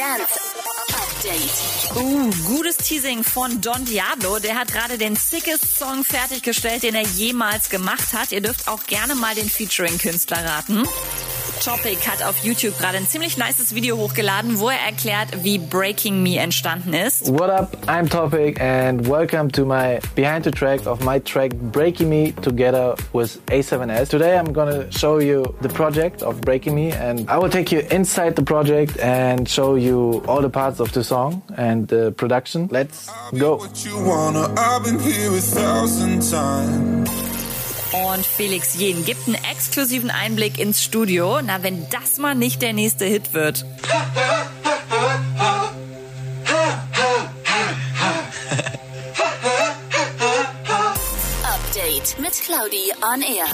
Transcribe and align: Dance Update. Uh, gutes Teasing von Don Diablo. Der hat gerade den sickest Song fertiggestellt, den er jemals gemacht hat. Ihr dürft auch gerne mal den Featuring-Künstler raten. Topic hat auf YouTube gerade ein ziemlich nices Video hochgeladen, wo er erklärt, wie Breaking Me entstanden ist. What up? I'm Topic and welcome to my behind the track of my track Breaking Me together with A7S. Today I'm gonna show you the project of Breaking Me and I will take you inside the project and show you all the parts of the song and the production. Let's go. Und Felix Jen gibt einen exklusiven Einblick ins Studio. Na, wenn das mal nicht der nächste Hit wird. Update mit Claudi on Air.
Dance 0.00 0.40
Update. 0.94 1.94
Uh, 1.94 2.30
gutes 2.46 2.78
Teasing 2.78 3.22
von 3.22 3.60
Don 3.60 3.84
Diablo. 3.84 4.38
Der 4.38 4.54
hat 4.54 4.72
gerade 4.72 4.96
den 4.96 5.14
sickest 5.14 5.76
Song 5.76 6.04
fertiggestellt, 6.04 6.84
den 6.84 6.94
er 6.94 7.02
jemals 7.02 7.68
gemacht 7.68 8.14
hat. 8.14 8.32
Ihr 8.32 8.40
dürft 8.40 8.66
auch 8.66 8.86
gerne 8.86 9.14
mal 9.14 9.34
den 9.34 9.50
Featuring-Künstler 9.50 10.42
raten. 10.42 10.88
Topic 11.60 11.98
hat 12.08 12.22
auf 12.22 12.42
YouTube 12.42 12.78
gerade 12.78 12.96
ein 12.96 13.06
ziemlich 13.06 13.36
nices 13.36 13.74
Video 13.74 13.98
hochgeladen, 13.98 14.58
wo 14.60 14.70
er 14.70 14.78
erklärt, 14.78 15.44
wie 15.44 15.58
Breaking 15.58 16.22
Me 16.22 16.38
entstanden 16.38 16.94
ist. 16.94 17.30
What 17.30 17.50
up? 17.50 17.76
I'm 17.86 18.08
Topic 18.08 18.58
and 18.58 19.06
welcome 19.06 19.50
to 19.52 19.66
my 19.66 20.00
behind 20.14 20.44
the 20.44 20.50
track 20.50 20.86
of 20.86 21.04
my 21.04 21.20
track 21.20 21.52
Breaking 21.70 22.08
Me 22.08 22.32
together 22.40 22.94
with 23.12 23.38
A7S. 23.48 24.08
Today 24.08 24.38
I'm 24.38 24.54
gonna 24.54 24.90
show 24.90 25.20
you 25.20 25.54
the 25.60 25.68
project 25.68 26.22
of 26.22 26.40
Breaking 26.40 26.74
Me 26.74 26.92
and 26.92 27.28
I 27.28 27.36
will 27.36 27.50
take 27.50 27.70
you 27.70 27.82
inside 27.90 28.36
the 28.36 28.44
project 28.44 28.98
and 28.98 29.46
show 29.46 29.74
you 29.74 30.22
all 30.26 30.40
the 30.40 30.48
parts 30.48 30.80
of 30.80 30.90
the 30.92 31.04
song 31.04 31.42
and 31.58 31.86
the 31.88 32.12
production. 32.12 32.68
Let's 32.70 33.10
go. 33.38 33.60
Und 37.92 38.24
Felix 38.24 38.74
Jen 38.78 39.04
gibt 39.04 39.26
einen 39.26 39.42
exklusiven 39.50 40.10
Einblick 40.10 40.58
ins 40.58 40.82
Studio. 40.82 41.40
Na, 41.42 41.62
wenn 41.62 41.88
das 41.90 42.18
mal 42.18 42.34
nicht 42.34 42.62
der 42.62 42.72
nächste 42.72 43.04
Hit 43.04 43.32
wird. 43.34 43.64
Update 51.42 52.18
mit 52.20 52.32
Claudi 52.44 52.92
on 53.02 53.22
Air. 53.22 53.46